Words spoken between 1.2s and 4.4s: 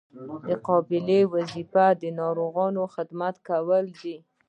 ګۍ وظیفه د ناروغانو خدمت کول دي.